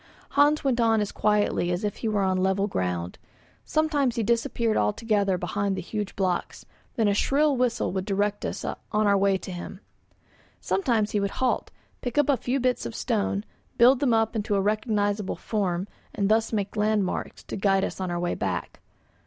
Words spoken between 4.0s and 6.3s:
he disappeared altogether behind the huge